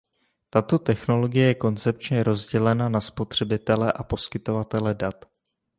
Tato 0.49 0.79
technologie 0.81 1.47
je 1.47 1.55
koncepčně 1.55 2.23
rozdělena 2.23 2.89
na 2.89 3.01
spotřebitele 3.01 3.91
a 3.91 4.03
poskytovatele 4.03 4.95
dat. 4.95 5.25